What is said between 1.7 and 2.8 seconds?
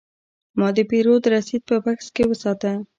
بکس کې وساته.